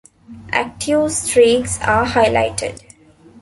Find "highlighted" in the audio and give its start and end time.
2.07-2.81